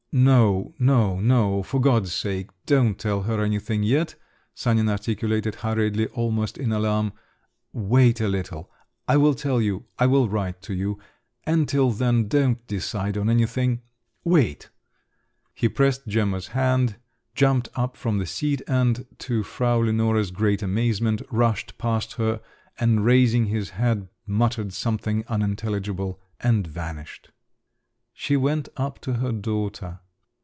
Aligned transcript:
"No, 0.13 0.73
no, 0.77 1.21
no, 1.21 1.63
for 1.63 1.79
God's 1.79 2.11
sake, 2.11 2.49
don't 2.65 2.99
tell 2.99 3.21
her 3.21 3.41
anything 3.41 3.81
yet," 3.81 4.15
Sanin 4.53 4.89
articulated 4.89 5.55
hurriedly, 5.55 6.07
almost 6.07 6.57
in 6.57 6.73
alarm. 6.73 7.13
"Wait 7.71 8.19
a 8.19 8.27
little… 8.27 8.69
I 9.07 9.15
will 9.15 9.33
tell 9.33 9.61
you, 9.61 9.85
I 9.97 10.07
will 10.07 10.27
write 10.27 10.61
to 10.63 10.73
you… 10.73 10.99
and 11.45 11.65
till 11.69 11.91
then 11.91 12.27
don't 12.27 12.67
decide 12.67 13.17
on 13.17 13.29
anything… 13.29 13.83
wait!" 14.25 14.69
He 15.53 15.69
pressed 15.69 16.05
Gemma's 16.07 16.47
hand, 16.47 16.97
jumped 17.33 17.69
up 17.75 17.95
from 17.95 18.17
the 18.17 18.25
seat, 18.25 18.61
and 18.67 19.05
to 19.19 19.43
Frau 19.43 19.77
Lenore's 19.77 20.31
great 20.31 20.61
amazement, 20.61 21.21
rushed 21.31 21.77
past 21.77 22.15
her, 22.15 22.41
and 22.77 23.05
raising 23.05 23.45
his 23.45 23.69
hat, 23.69 23.99
muttered 24.27 24.73
something 24.73 25.23
unintelligible—and 25.29 26.67
vanished. 26.67 27.31
She 28.13 28.37
went 28.37 28.67
up 28.77 28.99
to 29.01 29.13
her 29.13 29.31
daughter. 29.31 29.99